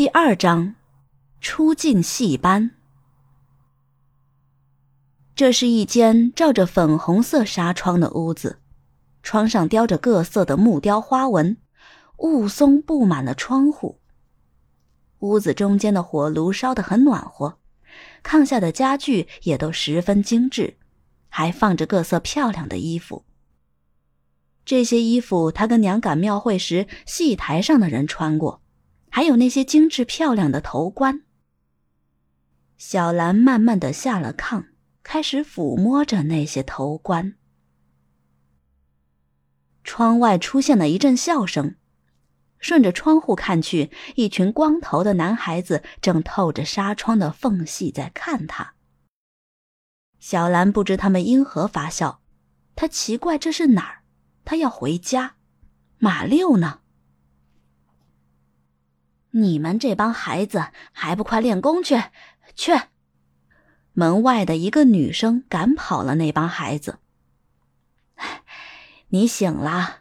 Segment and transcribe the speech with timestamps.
[0.00, 0.76] 第二章，
[1.42, 2.70] 出进戏班。
[5.34, 8.60] 这是一间罩着粉红色纱窗的屋子，
[9.22, 11.58] 窗上雕着各色的木雕花纹，
[12.16, 14.00] 雾凇布满了窗户。
[15.18, 17.58] 屋子中间的火炉烧得很暖和，
[18.24, 20.78] 炕下的家具也都十分精致，
[21.28, 23.26] 还放着各色漂亮的衣服。
[24.64, 28.62] 这些衣服，他跟娘赶庙会时戏台上的人穿过。
[29.10, 31.22] 还有那些精致漂亮的头冠。
[32.78, 34.68] 小兰慢慢的下了炕，
[35.02, 37.34] 开始抚摸着那些头冠。
[39.84, 41.76] 窗外出现了一阵笑声，
[42.58, 48.74] 顺着窗户看去，一群光头的男孩子正透着纱窗的缝隙在看他。
[50.18, 52.22] 小兰不知他们因何发笑，
[52.76, 54.02] 她奇怪这是哪儿，
[54.44, 55.36] 她要回家。
[55.98, 56.79] 马六呢？
[59.32, 62.02] 你们这帮孩子还不快练功去！
[62.54, 62.72] 去！
[63.92, 66.98] 门外的一个女生赶跑了那帮孩子。
[69.08, 69.98] 你醒了。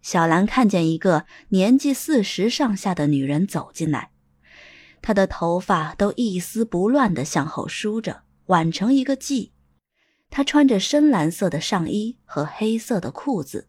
[0.00, 4.10] 小兰看见一个年纪四十上下的女人走进来，
[5.02, 9.50] 她的头发都一丝不乱的向后梳着，挽成一个髻。
[10.30, 13.68] 她穿着深蓝色的上衣和黑色的裤子，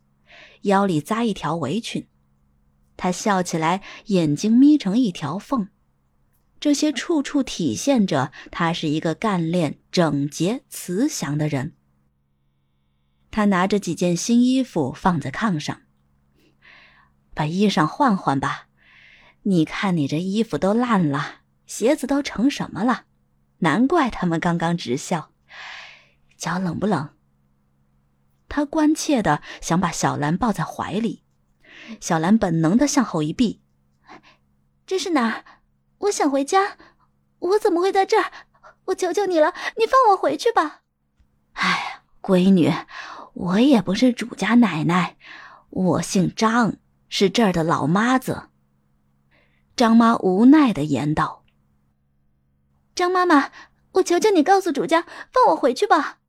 [0.61, 2.07] 腰里扎一条围裙。
[3.01, 5.69] 他笑起来，眼睛眯成一条缝，
[6.59, 11.77] 这些处处体现着他是一个干练、整洁、慈祥的人。
[13.31, 15.83] 他拿着几件新衣服放在炕上，
[17.33, 18.67] 把衣裳换换吧。
[19.43, 23.05] 你看你这衣服都烂了，鞋子都成什么了？
[23.59, 25.31] 难怪他们刚刚直笑。
[26.35, 27.11] 脚冷不冷？
[28.49, 31.23] 他关切的想把小兰抱在怀里。
[31.99, 33.61] 小兰本能的向后一避，
[34.85, 35.43] 这是哪儿？
[35.99, 36.77] 我想回家，
[37.39, 38.31] 我怎么会在这儿？
[38.85, 40.81] 我求求你了，你放我回去吧！
[41.53, 42.73] 哎，闺女，
[43.33, 45.17] 我也不是主家奶奶，
[45.69, 46.77] 我姓张，
[47.09, 48.49] 是这儿的老妈子。
[49.75, 51.43] 张妈无奈的言道
[52.95, 53.51] ：“张妈妈，
[53.93, 56.19] 我求求你告诉主家，放我回去吧。”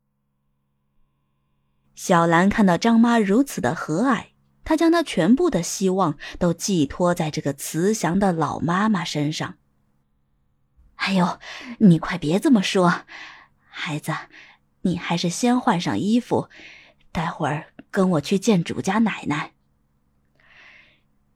[1.94, 4.29] 小兰看到张妈如此的和蔼。
[4.70, 9.56] 他将他全部的希望都寄托在这个慈祥的老妈妈身上。
[10.94, 11.40] 哎呦，
[11.80, 13.02] 你快别这么说，
[13.68, 14.14] 孩子，
[14.82, 16.48] 你还是先换上衣服，
[17.10, 19.54] 待会儿跟我去见主家奶奶。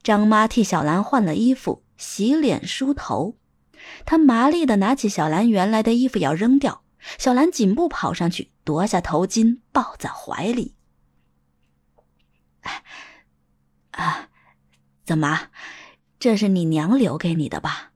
[0.04, 3.36] 张妈替小兰换了衣服，洗脸梳头，
[4.06, 6.84] 她麻利的拿起小兰原来的衣服要扔掉，
[7.18, 10.76] 小兰紧步跑上去夺下头巾抱在怀里。
[13.96, 14.28] 啊，
[15.04, 15.48] 怎么？
[16.18, 17.92] 这是你娘留给你的吧？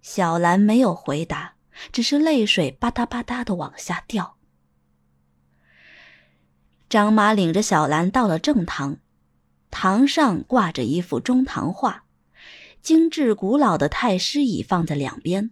[0.00, 1.56] 小兰没有回答，
[1.92, 4.36] 只是泪水吧嗒吧嗒的往下掉。
[6.88, 8.96] 张妈领着小兰到了正堂，
[9.70, 12.04] 堂上挂着一幅中堂画，
[12.80, 15.50] 精致古老的太师椅放在两边。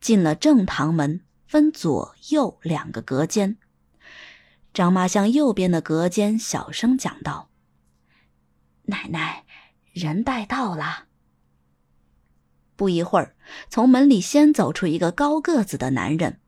[0.00, 3.58] 进了正堂门，分左右两个隔间。
[4.72, 7.50] 张妈向右边的隔间小声讲道。
[8.84, 9.44] 奶奶，
[9.92, 11.06] 人带到了。
[12.74, 13.36] 不一会儿，
[13.68, 16.40] 从门里先走出一个高个子的男人，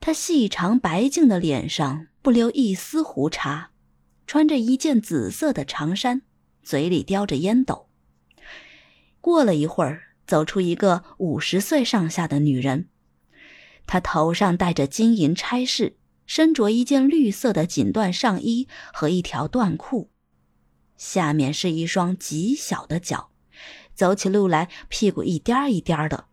[0.00, 3.70] 他细长白净的脸上不留一丝胡茬，
[4.26, 6.22] 穿着一件紫色的长衫，
[6.62, 7.88] 嘴里叼着烟斗。
[9.20, 12.88] 过了一会儿，走出一个五十岁上下的女人，
[13.86, 20.11] 她头上戴着金银钗饰，身着一件绿色的锦缎上衣和一条缎裤。
[20.96, 23.30] 下面是一双极小的脚，
[23.94, 26.26] 走起路来屁股一颠一颠的。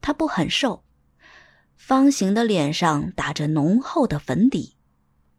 [0.00, 0.84] 他不很瘦，
[1.76, 4.76] 方形的脸上打着浓厚的粉底，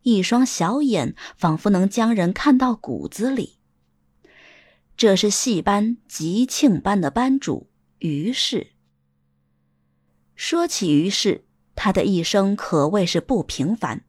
[0.02, 3.58] 一双小眼仿佛能将人看到骨子里。
[4.98, 7.70] 这是戏班吉庆班的班主
[8.00, 8.72] 于氏。
[10.36, 11.46] 说起于氏，
[11.76, 14.04] 他的一生可谓是不平凡。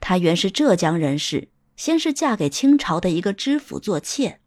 [0.00, 1.48] 他原是浙江人士。
[1.80, 4.38] 先是嫁给清朝的一个知府做妾，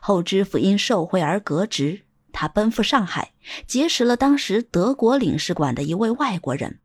[0.00, 3.32] 后知府因受贿而革职，她奔赴上海，
[3.66, 6.78] 结识了当时德国领事馆的一位外国人。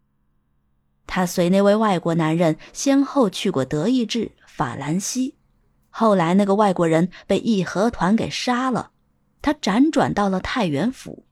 [1.05, 5.35] 她随那位外国男人先后去过德意志、法兰西，
[5.91, 8.89] 后来那个外国人被义和团给杀了，
[9.43, 11.27] 她辗转到了太原府，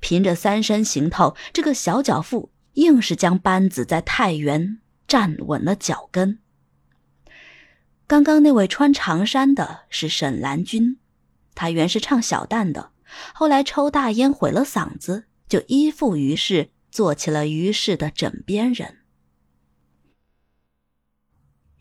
[0.00, 6.40] 凭着三身行头，这个小脚妇硬是将班子在太原站稳了脚跟。
[8.06, 10.98] 刚刚那位穿长衫的是沈兰君，
[11.54, 12.92] 他原是唱小旦的，
[13.34, 18.98] 后来抽大烟毁了嗓子，就依附于氏，做起了于氏的枕边人。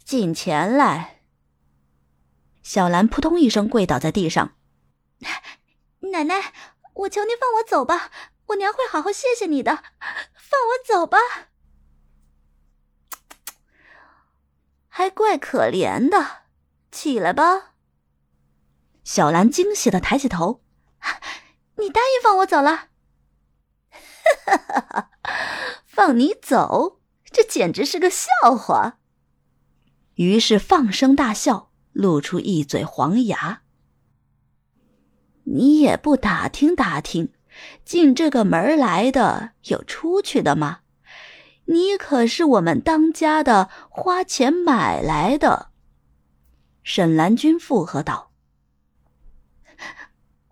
[0.05, 1.21] 进前来。
[2.61, 4.55] 小兰扑通一声跪倒在地上，
[6.11, 6.53] 奶奶，
[6.93, 8.09] 我求您放我走吧，
[8.47, 9.83] 我娘会好好谢谢你的，
[10.33, 11.17] 放我走吧。
[14.95, 16.43] 还怪可怜的，
[16.91, 17.73] 起来吧。
[19.03, 20.61] 小兰惊喜的抬起头，
[21.81, 22.89] 你答应放我走了？
[24.45, 25.09] 哈哈哈！
[25.83, 26.99] 放你走，
[27.31, 28.99] 这简直是个笑话。
[30.13, 33.63] 于是放声大笑，露出一嘴黄牙。
[35.45, 37.33] 你也不打听打听，
[37.83, 40.81] 进这个门来的有出去的吗？
[41.65, 45.69] 你可是我们当家的，花钱买来的。
[46.83, 48.31] 沈兰君附和道：“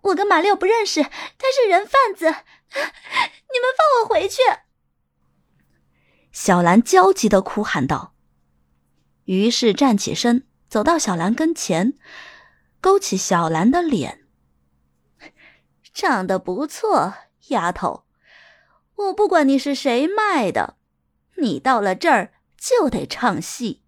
[0.00, 1.10] 我跟马六不认识，他
[1.54, 4.40] 是人贩子，你们放我回去。”
[6.32, 8.14] 小兰焦急的哭喊道。
[9.24, 11.92] 于是站起身，走到小兰跟前，
[12.80, 14.20] 勾起小兰的脸。
[15.92, 17.12] 长得不错，
[17.48, 18.04] 丫头。
[18.94, 20.76] 我不管你是谁卖的，
[21.42, 23.82] 你到了这儿就得唱戏。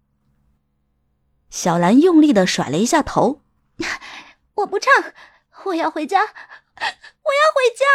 [1.49, 3.41] 小兰用力的甩了一下头，
[4.55, 4.91] 我不唱，
[5.65, 7.85] 我要回家，我要回家。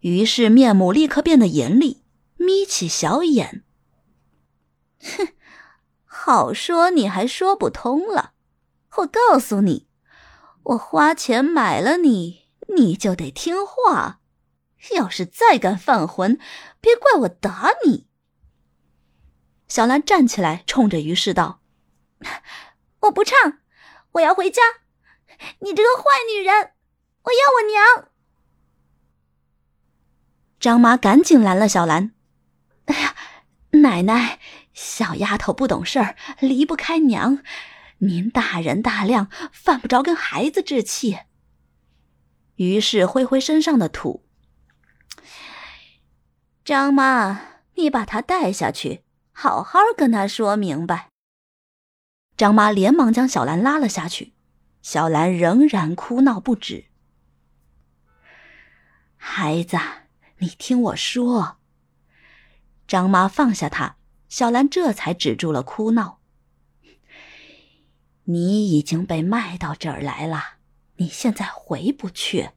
[0.00, 2.02] 于是面目立刻变得严厉，
[2.36, 3.64] 眯起小眼。
[5.00, 5.28] 哼，
[6.04, 8.34] 好说你还说不通了。
[8.96, 9.88] 我告诉你，
[10.64, 14.20] 我花钱买了你，你就得听话。
[14.90, 16.38] 要是再敢犯浑，
[16.80, 18.08] 别怪我打你。
[19.68, 21.62] 小兰站起来，冲着于氏道
[23.00, 23.60] ：“我不唱，
[24.12, 24.60] 我要回家。
[25.60, 26.72] 你这个坏女人，
[27.22, 28.10] 我要我娘。”
[30.60, 32.12] 张妈赶紧拦了小兰
[32.86, 33.16] ：“哎呀，
[33.70, 34.40] 奶奶。”
[34.74, 37.42] 小丫头不懂事儿，离不开娘。
[37.98, 41.18] 您大人大量，犯不着跟孩子置气。
[42.56, 44.24] 于是挥挥身上的土。
[46.64, 47.40] 张妈，
[47.74, 51.08] 你把他带下去，好好跟他说明白。
[52.36, 54.32] 张妈连忙将小兰拉了下去，
[54.80, 56.84] 小兰仍然哭闹不止。
[59.16, 59.76] 孩子，
[60.38, 61.58] 你听我说。
[62.86, 63.96] 张妈放下他。
[64.28, 66.20] 小兰这才止住了哭闹。
[68.24, 70.58] 你已经被卖到这儿来了，
[70.96, 72.50] 你现在回不去。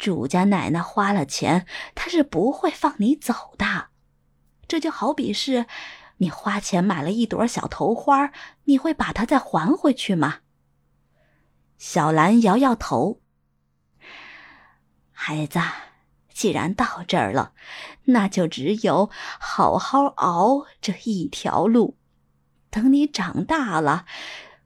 [0.00, 3.88] 主家奶奶花了钱，她是不会放你走的。
[4.66, 5.66] 这就好比是，
[6.16, 8.32] 你花钱买了一朵小头花，
[8.64, 10.38] 你会把它再还回去吗？
[11.76, 13.20] 小兰摇摇头。
[15.12, 15.60] 孩子。
[16.32, 17.52] 既然到这儿了，
[18.04, 21.98] 那就只有好好熬这一条路。
[22.70, 24.06] 等你长大了，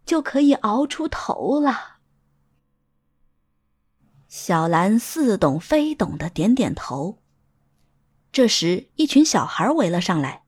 [0.07, 1.94] 就可以熬出头了。
[4.37, 7.23] 小兰似懂非懂的点点头。
[8.33, 10.43] 这时，一群小孩围了上来。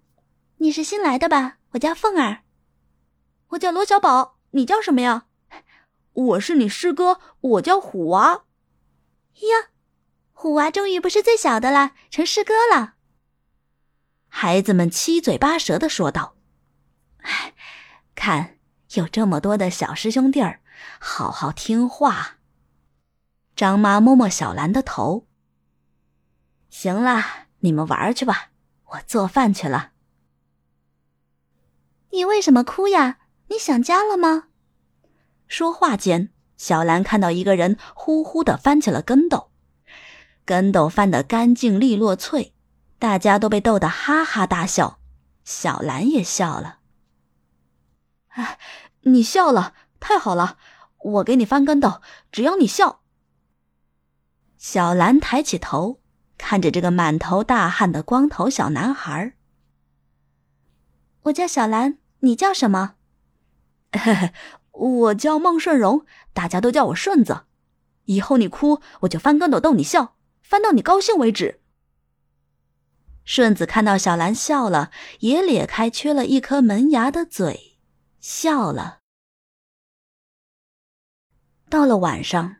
[0.60, 1.56] “你是新来的吧？
[1.70, 2.42] 我叫凤儿。
[3.48, 4.36] ”“我叫罗小宝。
[4.50, 5.28] 你叫什么呀
[6.12, 8.44] ？”“我是你师哥，我叫虎娃。
[9.40, 9.70] ”“呀。”
[10.34, 12.96] 虎娃终于不是最小的了，成师哥了。
[14.28, 16.36] 孩子们七嘴八舌的说道
[17.24, 17.54] ：“哎，
[18.14, 18.58] 看
[18.92, 20.60] 有这么多的小师兄弟儿，
[21.00, 22.36] 好好听话。”
[23.54, 25.26] 张妈摸摸小兰的头
[26.70, 27.22] ：“行了，
[27.60, 28.50] 你们玩去吧，
[28.84, 29.92] 我做饭去了。”
[32.10, 33.18] 你为什么哭呀？
[33.48, 34.48] 你想家了吗？
[35.46, 39.50] 说话间，小兰看到一个人呼呼的翻起了跟斗。
[40.44, 42.54] 跟斗翻得干净利落脆，
[42.98, 44.98] 大家都被逗得哈哈大笑，
[45.44, 46.78] 小兰也笑了。
[48.28, 48.58] 哎，
[49.02, 50.56] 你笑了，太好了！
[50.98, 53.01] 我给你翻跟斗，只要你笑。
[54.62, 56.00] 小兰抬起头，
[56.38, 59.34] 看着这个满头大汗的光头小男孩。
[61.22, 62.94] 我叫小兰，你叫什么？
[63.90, 64.32] 嘿 嘿，
[64.70, 67.42] 我叫孟顺荣，大家都叫我顺子。
[68.04, 70.14] 以后你哭，我就翻跟斗逗你笑。
[70.42, 71.60] 翻到你高兴为止。
[73.24, 77.80] 顺子看到小兰笑了，也咧开缺了一颗门牙的嘴，
[78.20, 79.00] 笑了。
[81.68, 82.58] 到了晚上，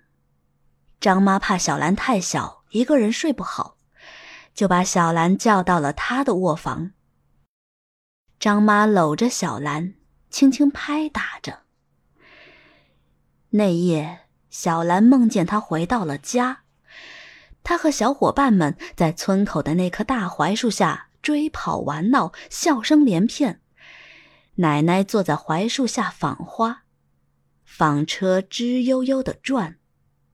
[1.02, 3.76] 张妈怕小兰太小，一个人睡不好，
[4.54, 6.92] 就把小兰叫到了她的卧房。
[8.38, 9.94] 张妈搂着小兰，
[10.30, 11.64] 轻轻拍打着。
[13.50, 14.21] 那夜。
[14.49, 16.64] 小兰梦见她回到了家，
[17.64, 23.61] 她和小伙伴们在村口的那棵大槐树下追跑玩闹，笑声连片。
[24.56, 26.82] 奶奶坐在槐树下纺花，
[27.64, 29.78] 纺车吱悠悠的转，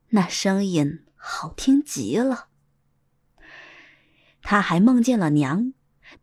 [0.09, 2.47] 那声音好听极了。
[4.41, 5.73] 他还梦见了娘，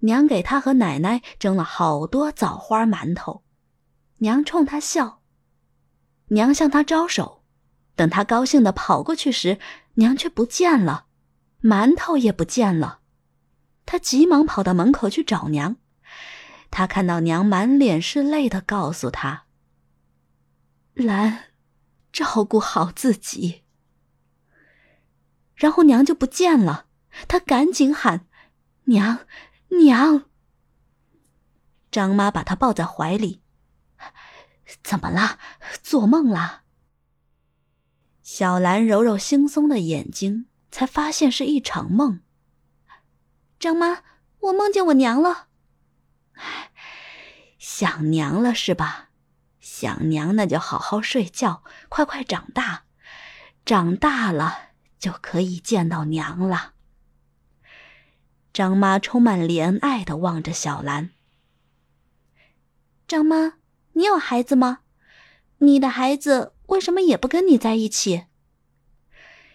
[0.00, 3.44] 娘给他和奶奶蒸了好多枣花馒头，
[4.18, 5.22] 娘冲他笑。
[6.28, 7.44] 娘向他招手，
[7.94, 9.60] 等他高兴的跑过去时，
[9.94, 11.06] 娘却不见了，
[11.62, 13.00] 馒头也不见了。
[13.84, 15.76] 他急忙跑到门口去找娘。
[16.72, 19.44] 他看到娘满脸是泪的告诉他
[20.94, 21.44] ：“兰，
[22.12, 23.62] 照顾好自己。”
[25.56, 26.86] 然后娘就不见了。
[27.26, 28.26] 他赶紧喊
[28.84, 29.26] ：“娘，
[29.68, 30.26] 娘！”
[31.90, 33.42] 张妈把他抱在怀里
[34.84, 35.38] ：“怎么了？
[35.82, 36.62] 做梦了？”
[38.22, 42.20] 小兰揉揉惺忪的眼睛，才发现是一场梦。
[43.58, 44.02] 张妈，
[44.40, 45.46] 我梦见我娘了。
[47.58, 49.08] 想娘了是吧？
[49.58, 52.84] 想娘那就好好睡觉，快快长大，
[53.64, 54.65] 长大了
[54.98, 56.74] 就可以见到娘了。
[58.52, 61.10] 张妈充满怜爱的望着小兰。
[63.06, 63.58] 张妈，
[63.92, 64.80] 你有孩子吗？
[65.58, 68.26] 你的孩子为什么也不跟你在一起？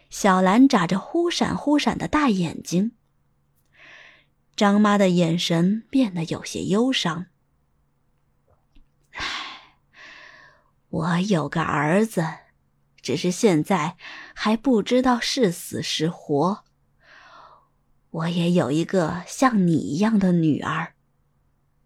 [0.09, 2.91] 小兰眨着忽闪忽闪的大眼睛。
[4.55, 7.27] 张妈的眼神变得有些忧伤。
[9.11, 9.77] 唉，
[10.89, 12.25] 我有个儿子，
[13.01, 13.97] 只是现在
[14.33, 16.63] 还不知道是死是活。
[18.11, 20.93] 我也有一个像你一样的女儿，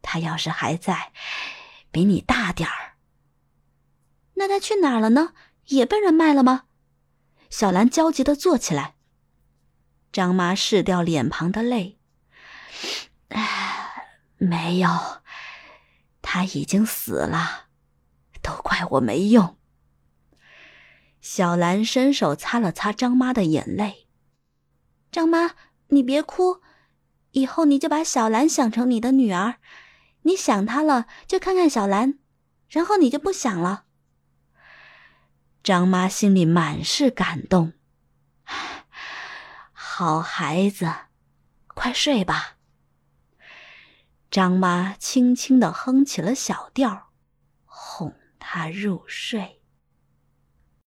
[0.02, 1.12] 她要是还在，
[1.92, 2.96] 比你大点儿。
[4.34, 5.34] 那她去哪儿了呢？
[5.68, 6.66] 也被人卖了吗？
[7.50, 8.96] 小兰焦急的坐起来。
[10.12, 12.00] 张妈拭掉脸庞的泪。
[13.30, 14.90] 唉，没有，
[16.22, 17.68] 他已经死了，
[18.42, 19.58] 都怪我没用。
[21.28, 24.06] 小兰伸手擦了擦张妈的眼泪。
[25.12, 25.56] 张妈，
[25.88, 26.62] 你别哭，
[27.32, 29.56] 以后你就把小兰想成你的女儿，
[30.22, 32.20] 你想她了就看看小兰，
[32.70, 33.86] 然后你就不想了。
[35.64, 37.74] 张妈心里满是感动。
[39.74, 40.94] 好孩子，
[41.70, 42.58] 快睡吧。
[44.30, 47.10] 张妈轻轻的哼起了小调，
[47.66, 49.55] 哄他入睡。